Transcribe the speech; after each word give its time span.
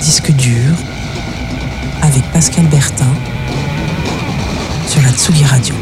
Disque 0.00 0.32
dur 0.32 0.74
avec 2.00 2.22
Pascal 2.32 2.64
Bertin 2.68 3.12
sur 4.86 5.02
la 5.02 5.10
Tsugi 5.12 5.44
Radio. 5.44 5.74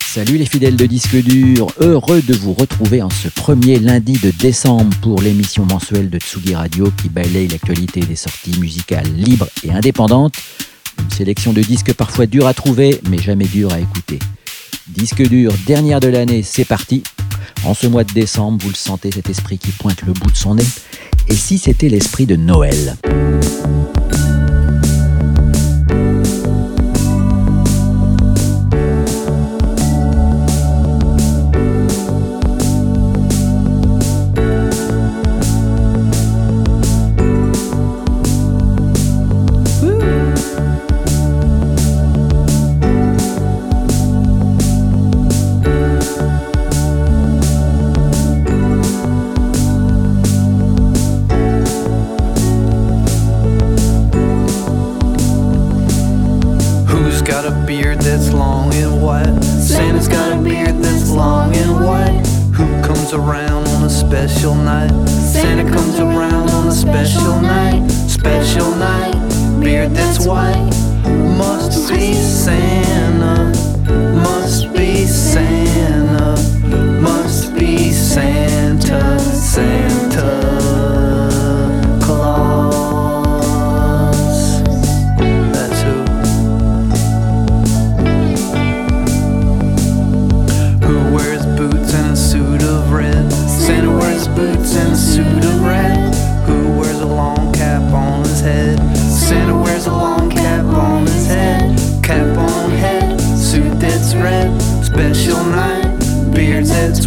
Salut 0.00 0.36
les 0.36 0.46
fidèles 0.46 0.76
de 0.76 0.86
disque 0.86 1.16
dur, 1.16 1.66
heureux 1.80 2.22
de 2.22 2.34
vous 2.34 2.52
retrouver 2.52 3.02
en 3.02 3.10
ce 3.10 3.26
premier 3.28 3.80
lundi 3.80 4.12
de 4.22 4.30
décembre 4.30 4.94
pour 5.00 5.20
l'émission 5.20 5.66
mensuelle 5.66 6.10
de 6.10 6.18
Tsugi 6.18 6.54
Radio 6.54 6.92
qui 7.02 7.08
balaye 7.08 7.48
l'actualité 7.48 8.00
des 8.00 8.14
sorties 8.16 8.56
musicales 8.60 9.12
libres 9.16 9.48
et 9.64 9.72
indépendantes. 9.72 10.34
Une 10.98 11.10
sélection 11.10 11.52
de 11.52 11.60
disques 11.60 11.92
parfois 11.94 12.26
durs 12.26 12.46
à 12.46 12.54
trouver 12.54 13.00
mais 13.08 13.18
jamais 13.18 13.46
durs 13.46 13.72
à 13.72 13.80
écouter. 13.80 14.18
Disque 14.88 15.22
dur, 15.28 15.52
dernière 15.66 16.00
de 16.00 16.08
l'année, 16.08 16.42
c'est 16.42 16.64
parti. 16.64 17.02
En 17.64 17.74
ce 17.74 17.86
mois 17.86 18.04
de 18.04 18.12
décembre, 18.12 18.58
vous 18.62 18.70
le 18.70 18.74
sentez 18.74 19.10
cet 19.12 19.30
esprit 19.30 19.58
qui 19.58 19.70
pointe 19.70 20.02
le 20.02 20.12
bout 20.12 20.30
de 20.30 20.36
son 20.36 20.56
nez. 20.56 20.66
Et 21.28 21.34
si 21.34 21.58
c'était 21.58 21.88
l'esprit 21.88 22.26
de 22.26 22.36
Noël? 22.36 22.96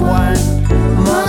Santa, 0.06 0.76
must 1.02 1.25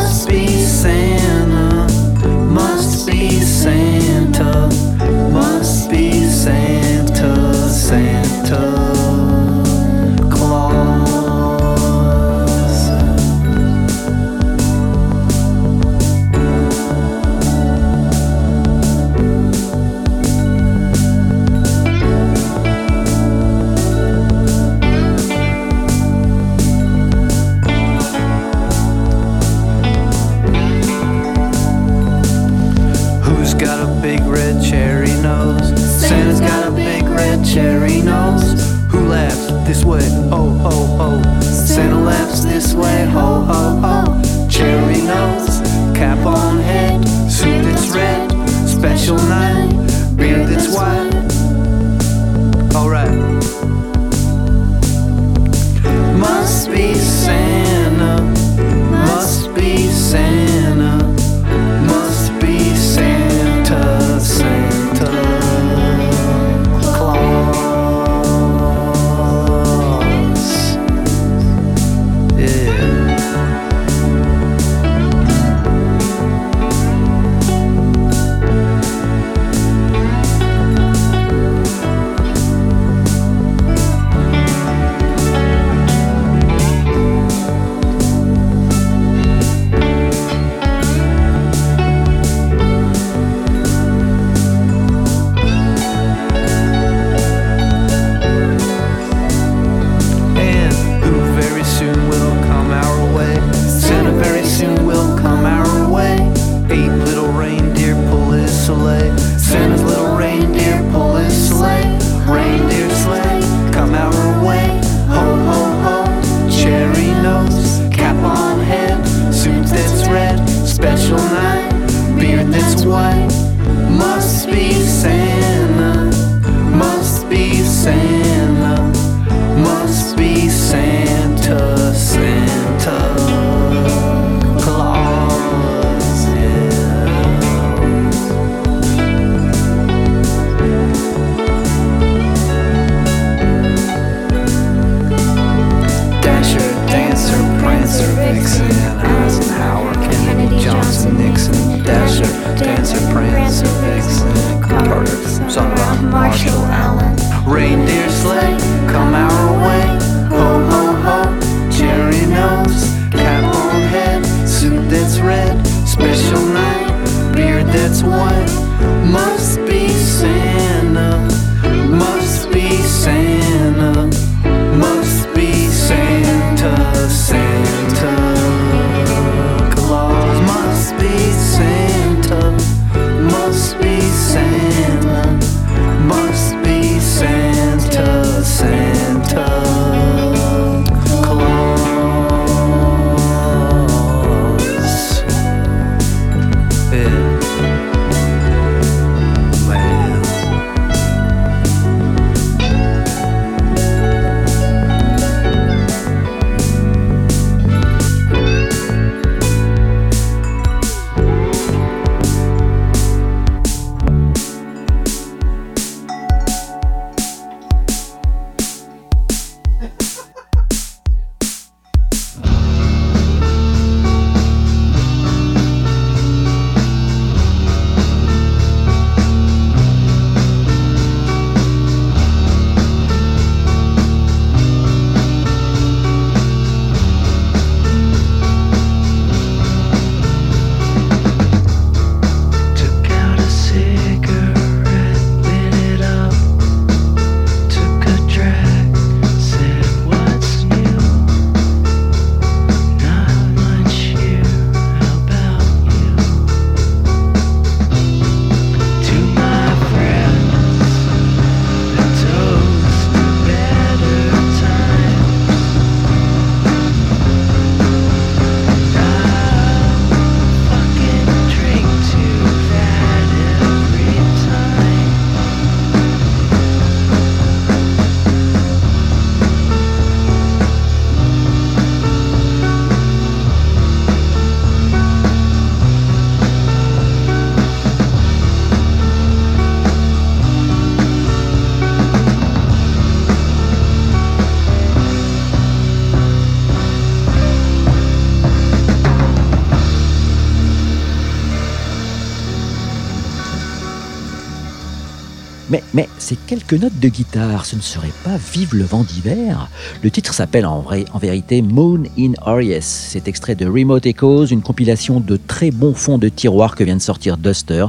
quelques 306.66 306.82
notes 306.82 306.98
de 306.98 307.08
guitare, 307.08 307.64
ce 307.64 307.76
ne 307.76 307.80
serait 307.80 308.12
pas 308.24 308.36
Vive 308.52 308.74
le 308.74 308.84
vent 308.84 309.04
d'hiver 309.04 309.68
Le 310.02 310.10
titre 310.10 310.34
s'appelle 310.34 310.66
en, 310.66 310.84
en 311.12 311.18
vérité 311.18 311.62
Moon 311.62 312.02
in 312.18 312.32
Aries. 312.44 312.82
C'est 312.82 313.28
extrait 313.28 313.54
de 313.54 313.66
Remote 313.66 314.06
Echoes, 314.06 314.46
une 314.46 314.62
compilation 314.62 315.20
de 315.20 315.36
très 315.36 315.70
bons 315.70 315.94
fonds 315.94 316.18
de 316.18 316.28
tiroir 316.28 316.74
que 316.74 316.82
vient 316.82 316.96
de 316.96 317.02
sortir 317.02 317.36
Duster, 317.36 317.86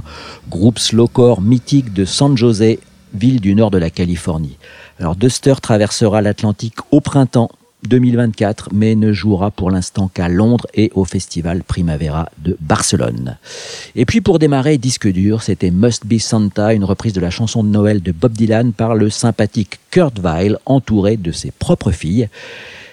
groupe 0.49 0.79
slowcore 0.79 1.41
mythique 1.41 1.93
de 1.93 2.05
San 2.05 2.37
Jose, 2.37 2.77
ville 3.13 3.41
du 3.41 3.55
nord 3.55 3.71
de 3.71 3.77
la 3.77 3.89
Californie. 3.89 4.57
Alors 4.99 5.15
Duster 5.15 5.55
traversera 5.61 6.21
l'Atlantique 6.21 6.77
au 6.91 7.01
printemps 7.01 7.49
2024, 7.85 8.69
mais 8.73 8.95
ne 8.95 9.13
jouera 9.13 9.51
pour 9.51 9.71
l'instant 9.71 10.09
qu'à 10.13 10.29
Londres 10.29 10.67
et 10.73 10.91
au 10.95 11.05
festival 11.05 11.63
Primavera 11.63 12.29
de 12.39 12.57
Barcelone. 12.59 13.37
Et 13.95 14.05
puis 14.05 14.21
pour 14.21 14.39
démarrer, 14.39 14.77
disque 14.77 15.07
dur, 15.07 15.43
c'était 15.43 15.71
Must 15.71 16.05
Be 16.05 16.17
Santa, 16.17 16.73
une 16.73 16.83
reprise 16.83 17.13
de 17.13 17.21
la 17.21 17.29
chanson 17.29 17.63
de 17.63 17.69
Noël 17.69 18.01
de 18.01 18.11
Bob 18.11 18.33
Dylan 18.33 18.73
par 18.73 18.95
le 18.95 19.09
sympathique 19.09 19.79
Kurt 19.91 20.19
Weill, 20.19 20.57
entouré 20.65 21.17
de 21.17 21.31
ses 21.31 21.51
propres 21.51 21.91
filles. 21.91 22.29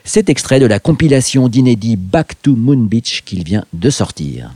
C'est 0.05 0.29
extrait 0.29 0.61
de 0.61 0.67
la 0.67 0.81
compilation 0.81 1.49
d'inédits 1.49 1.97
Back 1.97 2.41
to 2.43 2.55
Moon 2.55 2.77
Beach 2.77 3.23
qu'il 3.25 3.43
vient 3.43 3.65
de 3.73 3.89
sortir. 3.91 4.53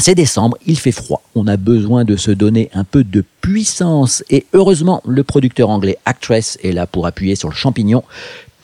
C'est 0.00 0.14
décembre, 0.14 0.56
il 0.64 0.78
fait 0.78 0.92
froid, 0.92 1.22
on 1.34 1.48
a 1.48 1.56
besoin 1.56 2.04
de 2.04 2.14
se 2.14 2.30
donner 2.30 2.70
un 2.72 2.84
peu 2.84 3.02
de 3.02 3.24
puissance 3.40 4.22
et 4.30 4.46
heureusement 4.52 5.02
le 5.04 5.24
producteur 5.24 5.70
anglais 5.70 5.98
Actress 6.04 6.56
est 6.62 6.70
là 6.70 6.86
pour 6.86 7.06
appuyer 7.06 7.34
sur 7.34 7.48
le 7.48 7.54
champignon 7.54 8.04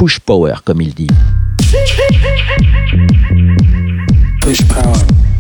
push 0.05 0.21
power, 0.21 0.53
comme 0.67 0.83
il 0.83 0.93
dit. 0.93 1.07
Push 4.43 4.63
power. 4.65 5.34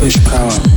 Push 0.00 0.16
power. 0.24 0.69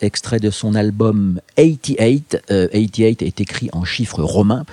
Extrait 0.00 0.40
de 0.40 0.50
son 0.50 0.74
album 0.74 1.40
88. 1.56 2.42
88 2.48 3.22
euh, 3.22 3.26
est 3.26 3.40
écrit 3.40 3.68
en 3.72 3.84
chiffres 3.84 4.22
romains. 4.22 4.64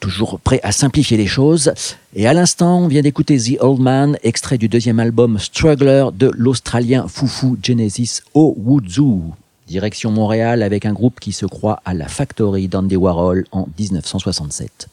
Toujours 0.00 0.40
prêt 0.40 0.60
à 0.62 0.72
simplifier 0.72 1.16
les 1.16 1.26
choses. 1.26 1.72
Et 2.14 2.26
à 2.26 2.32
l'instant, 2.32 2.80
on 2.80 2.88
vient 2.88 3.02
d'écouter 3.02 3.38
The 3.38 3.60
Old 3.60 3.80
Man, 3.80 4.18
extrait 4.22 4.58
du 4.58 4.68
deuxième 4.68 5.00
album 5.00 5.38
Struggler 5.38 6.06
de 6.12 6.30
l'Australien 6.34 7.06
Foufou 7.08 7.56
Genesis 7.62 8.20
Owuzu. 8.34 9.32
Direction 9.66 10.10
Montréal 10.10 10.62
avec 10.62 10.84
un 10.84 10.92
groupe 10.92 11.20
qui 11.20 11.32
se 11.32 11.46
croit 11.46 11.80
à 11.84 11.94
la 11.94 12.08
Factory 12.08 12.68
d'Andy 12.68 12.96
Warhol 12.96 13.46
en 13.52 13.66
1967. 13.78 14.88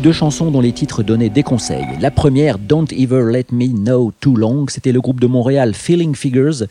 Deux 0.00 0.12
chansons 0.12 0.50
dont 0.50 0.60
les 0.60 0.72
titres 0.72 1.02
donnaient 1.02 1.28
des 1.28 1.42
conseils. 1.42 1.86
La 2.00 2.10
première, 2.10 2.58
Don't 2.58 2.86
Ever 2.90 3.30
Let 3.30 3.46
Me 3.52 3.66
Know 3.66 4.12
Too 4.20 4.34
Long, 4.34 4.64
c'était 4.68 4.92
le 4.92 5.00
groupe 5.00 5.20
de 5.20 5.26
Montréal 5.26 5.74
Feeling 5.74 6.14
Figures, 6.14 6.64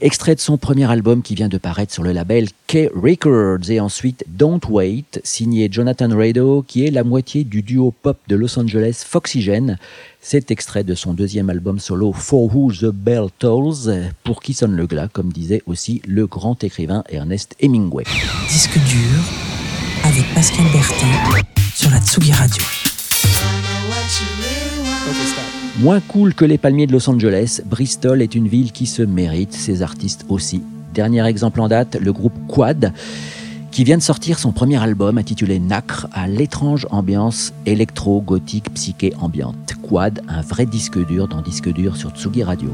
extrait 0.00 0.34
de 0.34 0.40
son 0.40 0.56
premier 0.56 0.90
album 0.90 1.22
qui 1.22 1.36
vient 1.36 1.48
de 1.48 1.58
paraître 1.58 1.92
sur 1.92 2.02
le 2.02 2.12
label 2.12 2.48
K 2.66 2.90
Records. 2.94 3.70
Et 3.70 3.78
ensuite, 3.78 4.24
Don't 4.26 4.60
Wait, 4.68 5.20
signé 5.22 5.68
Jonathan 5.70 6.08
Rado, 6.08 6.64
qui 6.66 6.84
est 6.84 6.90
la 6.90 7.04
moitié 7.04 7.44
du 7.44 7.62
duo 7.62 7.94
pop 8.02 8.18
de 8.26 8.34
Los 8.34 8.58
Angeles 8.58 9.04
Foxygen. 9.06 9.78
C'est 10.20 10.50
extrait 10.50 10.82
de 10.82 10.94
son 10.94 11.14
deuxième 11.14 11.50
album 11.50 11.78
solo 11.78 12.12
For 12.12 12.52
Who 12.52 12.72
the 12.72 12.92
Bell 12.92 13.26
Tolls, 13.38 14.10
pour 14.24 14.42
qui 14.42 14.54
sonne 14.54 14.74
le 14.74 14.86
glas, 14.86 15.08
comme 15.12 15.32
disait 15.32 15.62
aussi 15.66 16.02
le 16.04 16.26
grand 16.26 16.62
écrivain 16.64 17.04
Ernest 17.10 17.54
Hemingway. 17.60 18.04
Disque 18.48 18.78
dur 18.78 19.22
avec 20.04 20.24
Pascal 20.34 20.66
Bertin 20.72 21.65
la 21.90 22.00
Tsugi 22.00 22.32
Radio. 22.32 22.62
Moins 25.78 26.00
cool 26.00 26.34
que 26.34 26.44
les 26.44 26.58
palmiers 26.58 26.86
de 26.86 26.92
Los 26.92 27.08
Angeles, 27.08 27.60
Bristol 27.64 28.22
est 28.22 28.34
une 28.34 28.48
ville 28.48 28.72
qui 28.72 28.86
se 28.86 29.02
mérite, 29.02 29.52
ses 29.52 29.82
artistes 29.82 30.24
aussi. 30.28 30.62
Dernier 30.94 31.24
exemple 31.26 31.60
en 31.60 31.68
date, 31.68 31.96
le 32.00 32.12
groupe 32.12 32.34
Quad, 32.48 32.92
qui 33.70 33.84
vient 33.84 33.98
de 33.98 34.02
sortir 34.02 34.38
son 34.38 34.52
premier 34.52 34.82
album 34.82 35.18
intitulé 35.18 35.58
Nacre 35.58 36.08
à 36.12 36.26
l'étrange 36.28 36.86
ambiance 36.90 37.52
électro-gothique 37.66 38.72
psyché 38.74 39.12
ambiante. 39.20 39.74
Quad, 39.82 40.22
un 40.28 40.40
vrai 40.40 40.66
disque 40.66 41.04
dur 41.06 41.28
dans 41.28 41.42
disque 41.42 41.72
dur 41.72 41.96
sur 41.96 42.10
Tsugi 42.10 42.42
Radio. 42.42 42.70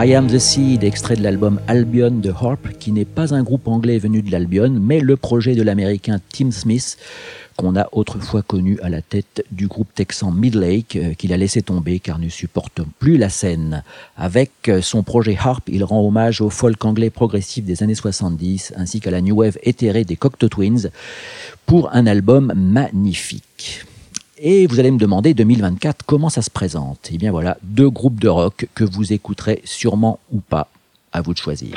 I 0.00 0.14
Am 0.14 0.28
the 0.28 0.38
Seed, 0.38 0.84
extrait 0.84 1.16
de 1.16 1.24
l'album 1.24 1.60
Albion 1.66 2.12
de 2.12 2.30
Harp, 2.30 2.68
qui 2.78 2.92
n'est 2.92 3.04
pas 3.04 3.34
un 3.34 3.42
groupe 3.42 3.66
anglais 3.66 3.98
venu 3.98 4.22
de 4.22 4.30
l'Albion, 4.30 4.70
mais 4.70 5.00
le 5.00 5.16
projet 5.16 5.56
de 5.56 5.62
l'américain 5.62 6.20
Tim 6.32 6.52
Smith, 6.52 6.96
qu'on 7.56 7.74
a 7.74 7.88
autrefois 7.90 8.42
connu 8.42 8.78
à 8.80 8.90
la 8.90 9.02
tête 9.02 9.44
du 9.50 9.66
groupe 9.66 9.88
texan 9.92 10.30
Midlake, 10.30 10.94
euh, 10.94 11.14
qu'il 11.14 11.32
a 11.32 11.36
laissé 11.36 11.62
tomber 11.62 11.98
car 11.98 12.20
ne 12.20 12.28
supporte 12.28 12.80
plus 13.00 13.18
la 13.18 13.28
scène. 13.28 13.82
Avec 14.16 14.52
euh, 14.68 14.82
son 14.82 15.02
projet 15.02 15.36
Harp, 15.36 15.64
il 15.66 15.82
rend 15.82 16.06
hommage 16.06 16.40
au 16.40 16.48
folk 16.48 16.84
anglais 16.84 17.10
progressif 17.10 17.64
des 17.64 17.82
années 17.82 17.96
70, 17.96 18.74
ainsi 18.76 19.00
qu'à 19.00 19.10
la 19.10 19.20
new 19.20 19.34
wave 19.34 19.58
éthérée 19.64 20.04
des 20.04 20.14
Cocteau 20.14 20.48
Twins, 20.48 20.90
pour 21.66 21.92
un 21.92 22.06
album 22.06 22.52
magnifique. 22.54 23.87
Et 24.40 24.66
vous 24.66 24.78
allez 24.78 24.90
me 24.90 24.98
demander 24.98 25.34
2024 25.34 26.04
comment 26.06 26.28
ça 26.28 26.42
se 26.42 26.50
présente. 26.50 27.08
Eh 27.12 27.18
bien 27.18 27.30
voilà, 27.30 27.58
deux 27.62 27.90
groupes 27.90 28.20
de 28.20 28.28
rock 28.28 28.66
que 28.74 28.84
vous 28.84 29.12
écouterez 29.12 29.60
sûrement 29.64 30.20
ou 30.32 30.38
pas. 30.38 30.68
À 31.10 31.22
vous 31.22 31.32
de 31.32 31.38
choisir. 31.38 31.74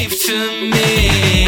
Gave 0.00 0.18
to 0.18 0.38
me. 0.70 1.44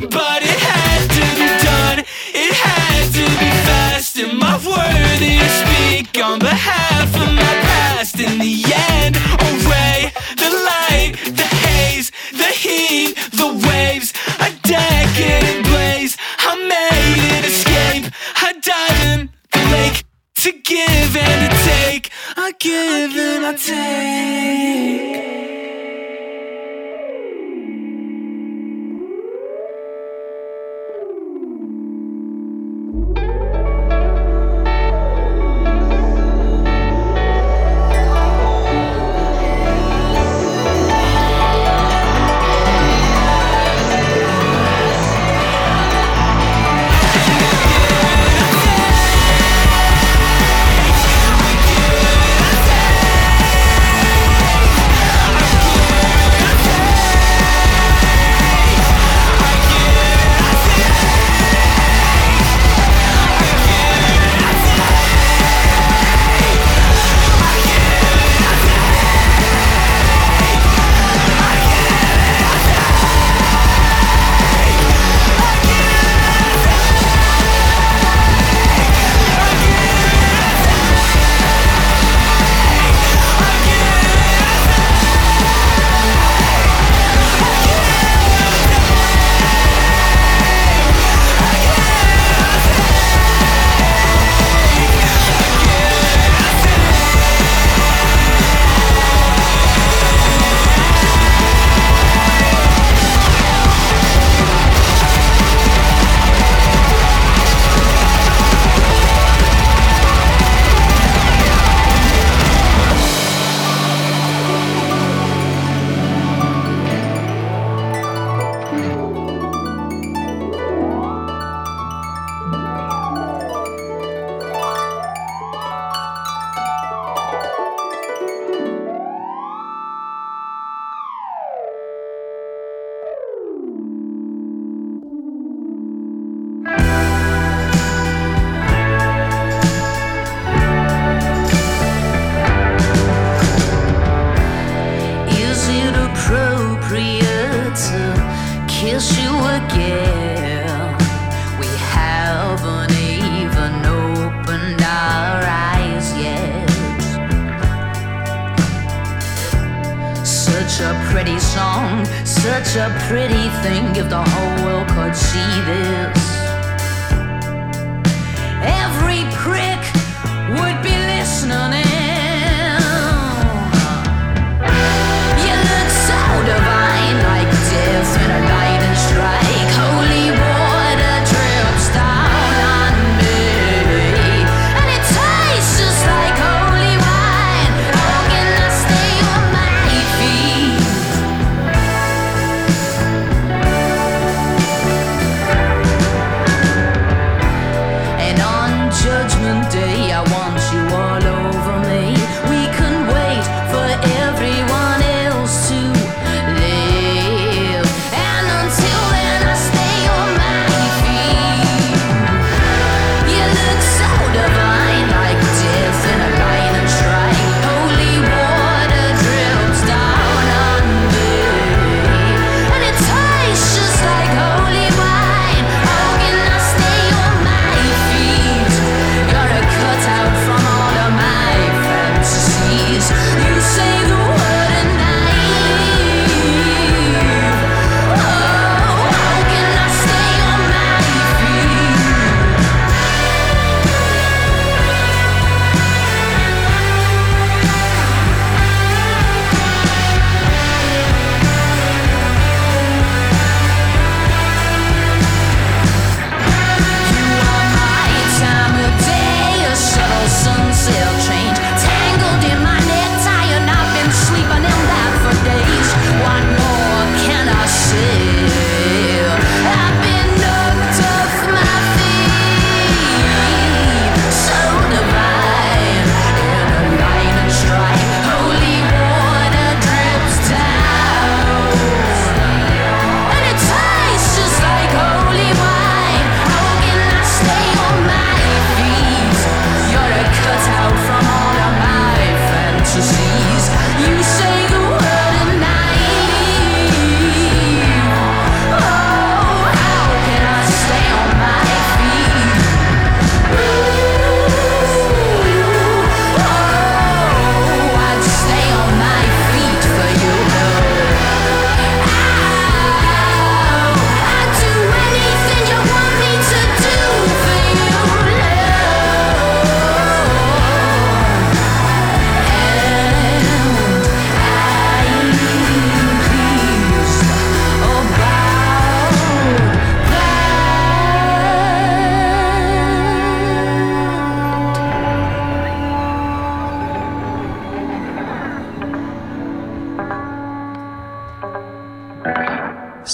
But 0.00 0.40
it 0.42 0.58
had 0.70 1.02
to 1.16 1.24
be 1.40 1.48
done, 1.68 1.98
it 2.42 2.52
had 2.54 3.04
to 3.18 3.24
be 3.40 3.50
fast. 3.66 4.18
Am 4.18 4.42
I 4.42 4.54
worthy 4.56 5.38
to 5.38 5.48
speak 5.62 6.22
on 6.24 6.38
behalf 6.38 7.08
of 7.14 7.28
my 7.34 7.54
past? 7.68 8.18
In 8.18 8.38
the 8.38 8.56
end, 8.94 9.16
away, 9.50 10.12
the 10.42 10.50
light, 10.70 11.12
the 11.40 11.48
haze, 11.64 12.10
the 12.32 12.50
heat, 12.62 13.14
the 13.40 13.50
waves, 13.66 14.12
a 14.46 14.50
decade 14.62 15.64
blaze. 15.64 16.16
I 16.38 16.52
made 16.74 17.22
it 17.36 17.44
escape, 17.44 18.04
I 18.46 18.52
dive 18.70 19.00
in 19.12 19.30
the 19.52 19.62
lake 19.74 20.04
to 20.42 20.52
give 20.52 21.16
and 21.16 21.40
to 21.44 21.58
take. 21.70 22.10
I 22.36 22.52
give 22.58 23.16
and 23.16 23.46
I 23.46 23.54
take. 23.54 24.51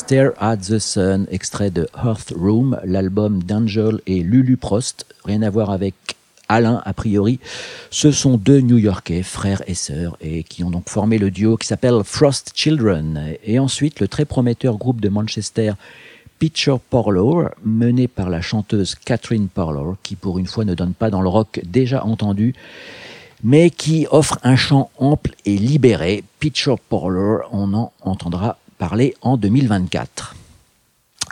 Stare 0.08 0.32
at 0.40 0.56
the 0.56 0.78
Sun, 0.78 1.26
extrait 1.30 1.70
de 1.70 1.86
Hearth 1.94 2.32
Room, 2.34 2.80
l'album 2.82 3.42
d'Angel 3.42 4.00
et 4.06 4.20
Lulu 4.20 4.56
Prost, 4.56 5.04
rien 5.26 5.42
à 5.42 5.50
voir 5.50 5.68
avec 5.68 5.94
Alain 6.48 6.80
a 6.86 6.94
priori. 6.94 7.40
Ce 7.90 8.10
sont 8.10 8.38
deux 8.38 8.62
New-Yorkais, 8.62 9.22
frères 9.22 9.60
et 9.66 9.74
sœurs, 9.74 10.16
et 10.22 10.44
qui 10.44 10.64
ont 10.64 10.70
donc 10.70 10.88
formé 10.88 11.18
le 11.18 11.30
duo 11.30 11.58
qui 11.58 11.66
s'appelle 11.66 12.00
Frost 12.04 12.52
Children. 12.54 13.34
Et 13.44 13.58
ensuite, 13.58 14.00
le 14.00 14.08
très 14.08 14.24
prometteur 14.24 14.78
groupe 14.78 15.02
de 15.02 15.10
Manchester 15.10 15.74
Picture 16.38 16.80
Parlor, 16.80 17.50
mené 17.62 18.08
par 18.08 18.30
la 18.30 18.40
chanteuse 18.40 18.94
Catherine 18.94 19.48
Parlor, 19.48 19.96
qui 20.02 20.16
pour 20.16 20.38
une 20.38 20.46
fois 20.46 20.64
ne 20.64 20.72
donne 20.72 20.94
pas 20.94 21.10
dans 21.10 21.20
le 21.20 21.28
rock 21.28 21.60
déjà 21.66 22.02
entendu, 22.02 22.54
mais 23.44 23.68
qui 23.68 24.06
offre 24.10 24.38
un 24.42 24.56
chant 24.56 24.90
ample 24.96 25.32
et 25.44 25.58
libéré. 25.58 26.24
Picture 26.40 26.78
Parlor, 26.78 27.46
on 27.52 27.74
en 27.74 27.92
entendra 28.00 28.56
parler 28.78 29.14
en 29.20 29.36
2024. 29.36 30.34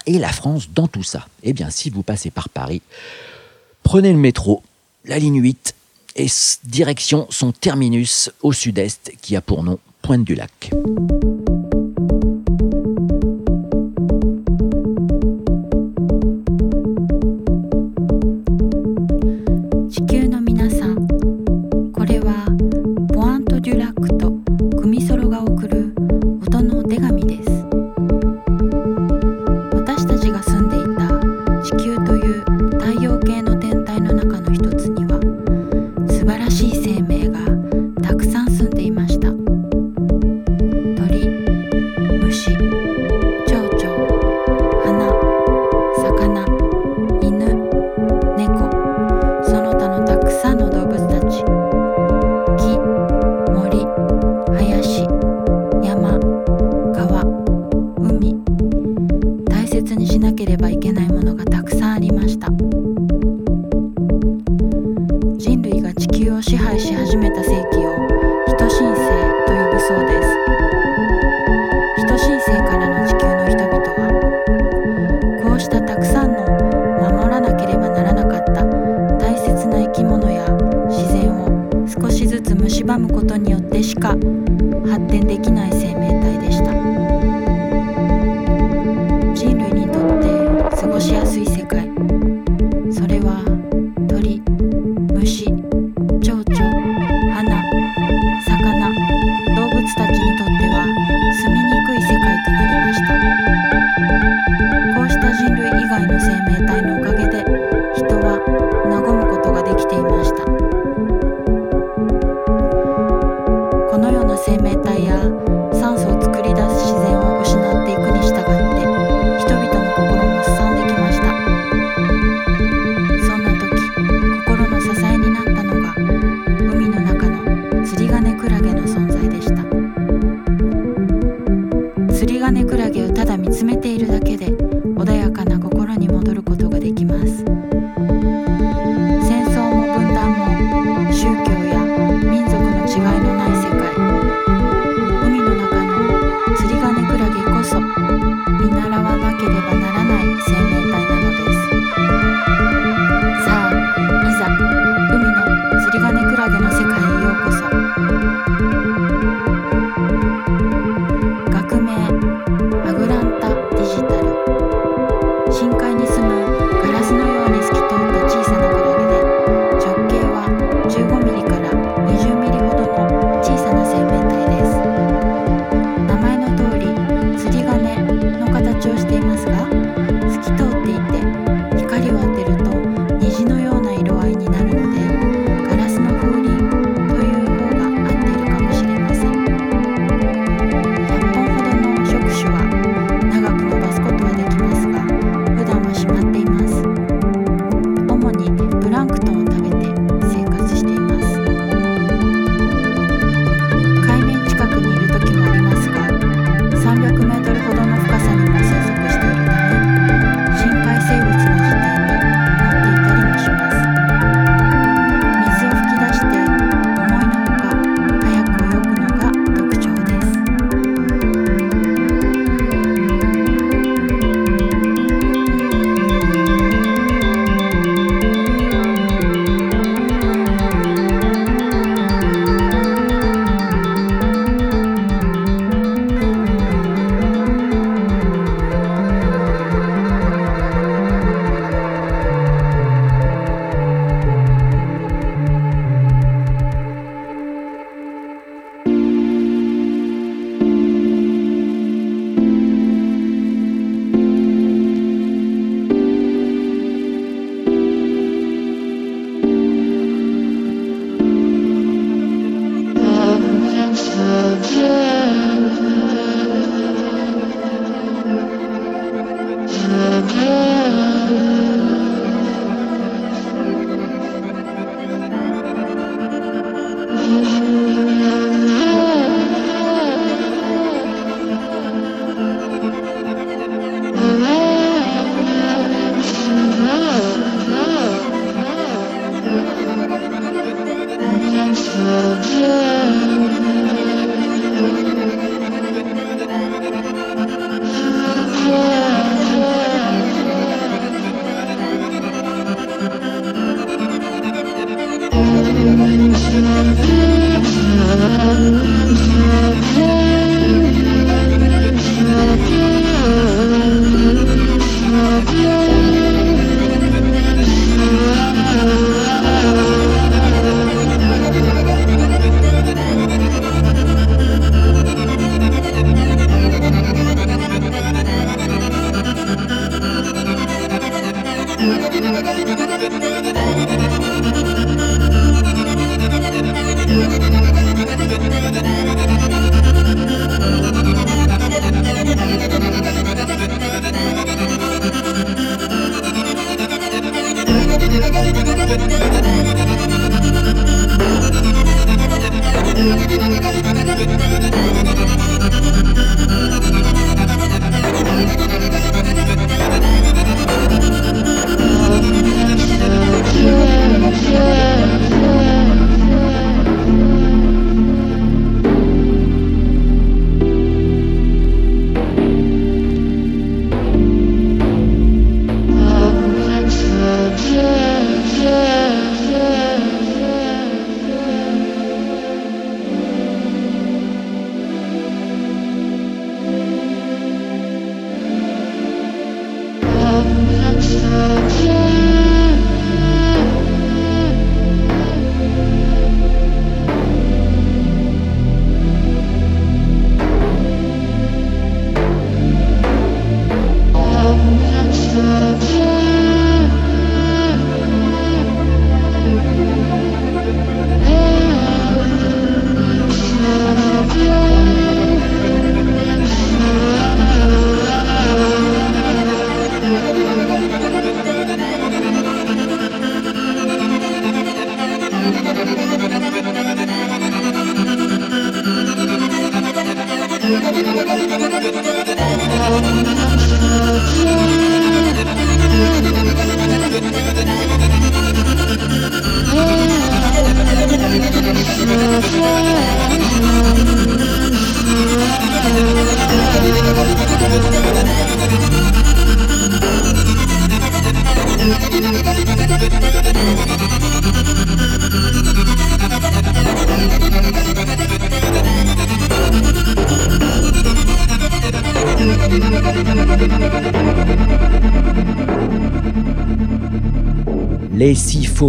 Et 0.07 0.19
la 0.19 0.33
France 0.33 0.69
dans 0.75 0.89
tout 0.89 1.03
ça 1.03 1.27
Eh 1.43 1.53
bien, 1.53 1.71
si 1.71 1.91
vous 1.91 2.03
passez 2.03 2.31
par 2.31 2.49
Paris, 2.49 2.83
prenez 3.83 4.13
le 4.13 4.19
métro, 4.19 4.63
la 5.05 5.19
ligne 5.19 5.41
8, 5.41 5.75
et 6.17 6.27
direction 6.65 7.27
son 7.31 7.53
terminus 7.53 8.31
au 8.43 8.53
sud-est 8.53 9.13
qui 9.21 9.37
a 9.37 9.41
pour 9.41 9.63
nom 9.63 9.79
Pointe 10.03 10.25
du 10.25 10.35
Lac. 10.35 10.71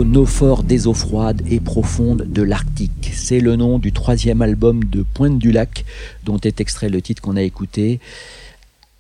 Siphonophores 0.08 0.64
des 0.64 0.88
eaux 0.88 0.94
froides 0.94 1.42
et 1.50 1.60
profondes 1.60 2.24
de 2.30 2.42
l'Arctique. 2.42 3.12
C'est 3.14 3.42
le 3.42 3.58
nom 3.58 3.78
du 3.78 3.92
troisième 3.92 4.42
album 4.42 4.86
de 4.86 5.04
Pointe 5.04 5.38
du 5.38 5.52
Lac, 5.52 5.84
dont 6.24 6.38
est 6.38 6.62
extrait 6.62 6.88
le 6.88 7.02
titre 7.02 7.22
qu'on 7.22 7.36
a 7.36 7.42
écouté. 7.42 8.00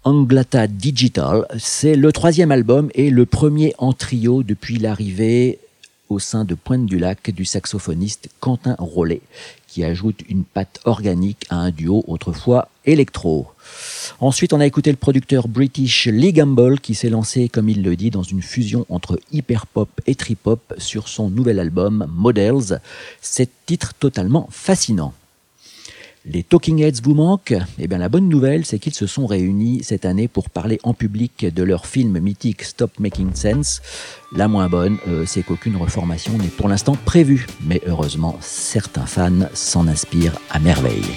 Anglata 0.03 0.67
Digital, 0.67 1.45
c'est 1.57 1.95
le 1.95 2.11
troisième 2.11 2.51
album 2.51 2.89
et 2.93 3.09
le 3.09 3.25
premier 3.25 3.73
en 3.77 3.93
trio 3.93 4.43
depuis 4.43 4.79
l'arrivée 4.79 5.59
au 6.09 6.19
sein 6.19 6.43
de 6.43 6.55
Pointe 6.55 6.85
du 6.85 6.99
Lac 6.99 7.31
du 7.31 7.45
saxophoniste 7.45 8.27
Quentin 8.41 8.75
Rollet, 8.77 9.21
qui 9.69 9.85
ajoute 9.85 10.19
une 10.27 10.43
patte 10.43 10.81
organique 10.83 11.45
à 11.49 11.55
un 11.55 11.71
duo 11.71 12.03
autrefois 12.07 12.67
électro. 12.87 13.47
Ensuite, 14.19 14.53
on 14.53 14.59
a 14.59 14.65
écouté 14.65 14.89
le 14.89 14.97
producteur 14.97 15.47
british 15.47 16.07
Lee 16.07 16.33
Gamble 16.33 16.79
qui 16.79 16.95
s'est 16.95 17.09
lancé, 17.09 17.49
comme 17.49 17.69
il 17.69 17.83
le 17.83 17.95
dit, 17.95 18.09
dans 18.09 18.23
une 18.23 18.41
fusion 18.41 18.85
entre 18.89 19.19
hyperpop 19.31 19.89
et 20.07 20.15
trip-hop 20.15 20.73
sur 20.77 21.07
son 21.07 21.29
nouvel 21.29 21.59
album 21.59 22.07
Models. 22.09 22.81
C'est 23.21 23.49
titre 23.65 23.93
totalement 23.93 24.47
fascinant. 24.51 25.13
Les 26.29 26.43
Talking 26.43 26.81
Heads 26.81 27.01
vous 27.03 27.13
manquent 27.13 27.55
Eh 27.79 27.87
bien, 27.87 27.99
la 27.99 28.09
bonne 28.09 28.27
nouvelle, 28.27 28.65
c'est 28.65 28.79
qu'ils 28.79 28.93
se 28.93 29.07
sont 29.07 29.25
réunis 29.25 29.81
cette 29.83 30.03
année 30.03 30.27
pour 30.27 30.49
parler 30.49 30.77
en 30.83 30.93
public 30.93 31.45
de 31.45 31.63
leur 31.63 31.85
film 31.85 32.19
mythique 32.19 32.63
Stop 32.63 32.99
Making 32.99 33.33
Sense. 33.33 33.81
La 34.35 34.49
moins 34.49 34.67
bonne, 34.67 34.97
euh, 35.07 35.25
c'est 35.25 35.43
qu'aucune 35.43 35.77
reformation 35.77 36.37
n'est 36.37 36.47
pour 36.47 36.67
l'instant 36.67 36.97
prévue. 37.05 37.47
Mais 37.65 37.81
heureusement, 37.85 38.35
certains 38.41 39.05
fans 39.05 39.47
s'en 39.53 39.87
inspirent 39.87 40.37
à 40.49 40.59
merveille. 40.59 41.15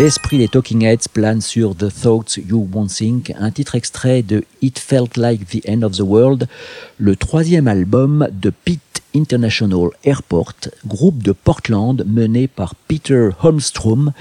L'esprit 0.00 0.38
des 0.38 0.48
Talking 0.48 0.82
Heads 0.82 1.10
plane 1.12 1.42
sur 1.42 1.76
The 1.76 1.92
Thoughts 1.92 2.38
You 2.38 2.66
Won't 2.72 2.88
Think, 2.88 3.34
un 3.38 3.50
titre 3.50 3.74
extrait 3.74 4.22
de 4.22 4.44
It 4.62 4.78
Felt 4.78 5.18
Like 5.18 5.46
the 5.46 5.68
End 5.68 5.82
of 5.82 5.92
the 5.92 6.00
World, 6.00 6.48
le 6.96 7.16
troisième 7.16 7.68
album 7.68 8.26
de 8.32 8.48
Pete 8.48 9.02
International 9.14 9.90
Airport, 10.02 10.54
groupe 10.86 11.22
de 11.22 11.32
Portland 11.32 12.02
mené 12.06 12.48
par 12.48 12.74
Peter 12.74 13.28
Holmstrom, 13.42 14.14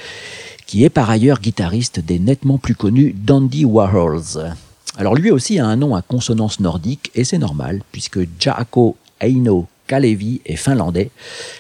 qui 0.65 0.83
est 0.83 0.89
par 0.89 1.09
ailleurs 1.09 1.39
guitariste 1.39 2.01
des 2.01 2.19
nettement 2.19 2.57
plus 2.57 2.75
connus 2.75 3.15
Dandy 3.17 3.63
Warhols. 3.63 4.53
Alors 4.97 5.15
lui 5.15 5.31
aussi 5.31 5.59
a 5.59 5.65
un 5.65 5.77
nom 5.77 5.95
à 5.95 6.01
consonance 6.01 6.59
nordique 6.59 7.09
et 7.15 7.23
c'est 7.23 7.37
normal 7.37 7.83
puisque 7.93 8.19
Jaakko 8.37 8.97
Eino 9.21 9.69
Kalevi 9.89 10.39
est 10.45 10.55
finlandais. 10.55 11.09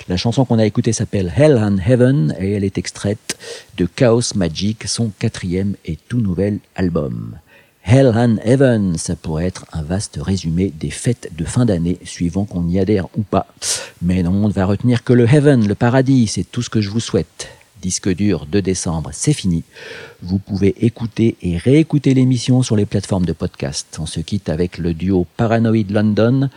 La 0.07 0.15
chanson 0.15 0.45
qu'on 0.45 0.59
a 0.59 0.65
écoutée 0.65 0.93
s'appelle 0.93 1.33
Hell 1.35 1.57
and 1.57 1.77
Heaven 1.83 2.35
et 2.39 2.51
elle 2.51 2.63
est 2.63 2.77
extraite 2.77 3.39
de 3.75 3.87
Chaos 3.87 4.35
Magic, 4.35 4.87
son 4.87 5.09
quatrième 5.17 5.73
et 5.83 5.97
tout 6.07 6.21
nouvel 6.21 6.59
album. 6.75 7.39
Hell 7.83 8.13
and 8.15 8.35
Heaven, 8.43 8.99
ça 8.99 9.15
pourrait 9.15 9.47
être 9.47 9.65
un 9.73 9.81
vaste 9.81 10.19
résumé 10.21 10.71
des 10.79 10.91
fêtes 10.91 11.31
de 11.35 11.43
fin 11.43 11.65
d'année, 11.65 11.97
suivant 12.03 12.45
qu'on 12.45 12.67
y 12.67 12.77
adhère 12.77 13.07
ou 13.17 13.23
pas. 13.23 13.47
Mais 14.03 14.21
non, 14.21 14.33
on 14.43 14.47
ne 14.47 14.53
va 14.53 14.65
retenir 14.65 15.03
que 15.03 15.13
le 15.13 15.25
Heaven, 15.25 15.67
le 15.67 15.73
paradis, 15.73 16.27
c'est 16.27 16.43
tout 16.43 16.61
ce 16.61 16.69
que 16.69 16.81
je 16.81 16.91
vous 16.91 16.99
souhaite. 16.99 17.47
Disque 17.81 18.13
dur 18.13 18.45
de 18.45 18.59
décembre, 18.59 19.09
c'est 19.11 19.33
fini. 19.33 19.63
Vous 20.21 20.37
pouvez 20.37 20.75
écouter 20.85 21.35
et 21.41 21.57
réécouter 21.57 22.13
l'émission 22.13 22.61
sur 22.61 22.75
les 22.75 22.85
plateformes 22.85 23.25
de 23.25 23.33
podcast. 23.33 23.97
On 23.99 24.05
se 24.05 24.19
quitte 24.19 24.49
avec 24.49 24.77
le 24.77 24.93
duo 24.93 25.25
Paranoid 25.35 25.89
London, 25.89 26.49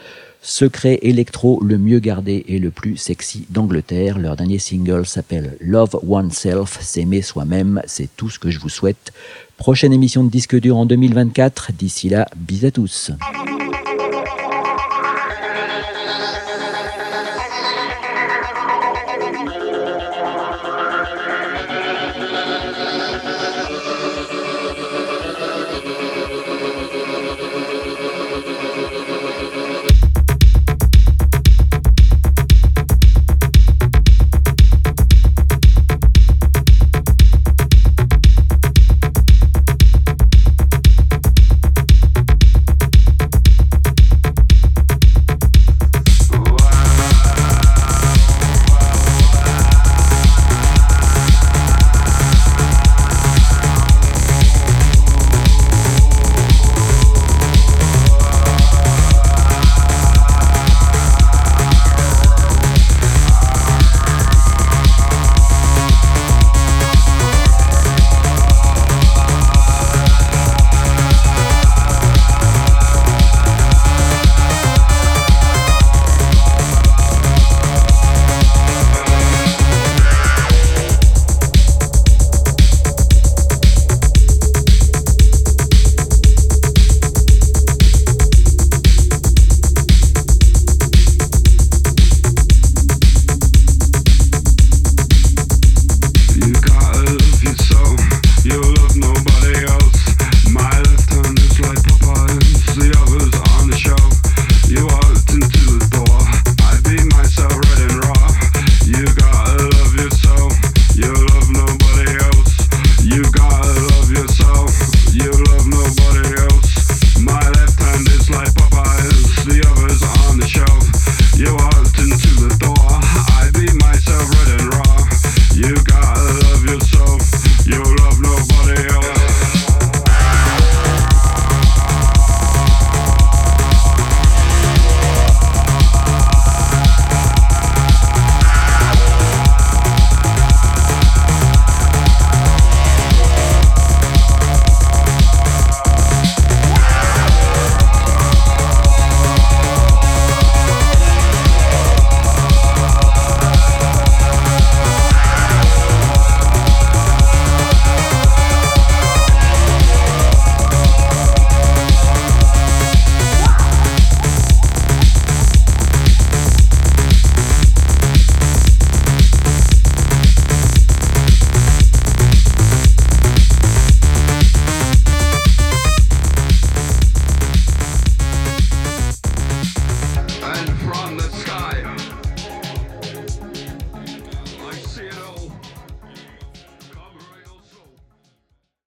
secret 0.43 0.99
électro 1.03 1.63
le 1.63 1.79
mieux 1.79 2.01
gardé 2.01 2.45
et 2.49 2.59
le 2.59 2.71
plus 2.71 2.97
sexy 2.97 3.47
d'Angleterre. 3.49 4.19
Leur 4.19 4.37
dernier 4.37 4.59
single 4.59 5.07
s'appelle 5.07 5.57
Love 5.61 5.99
Oneself, 6.07 6.81
s'aimer 6.83 7.23
soi-même, 7.23 7.81
c'est 7.87 8.09
tout 8.17 8.29
ce 8.29 8.39
que 8.39 8.51
je 8.51 8.59
vous 8.59 8.69
souhaite. 8.69 9.13
Prochaine 9.57 9.93
émission 9.93 10.25
de 10.25 10.31
disque 10.31 10.59
dur 10.59 10.77
en 10.77 10.87
2024. 10.87 11.73
D'ici 11.73 12.09
là, 12.09 12.27
bis 12.37 12.65
à 12.65 12.73
tous. 12.73 13.13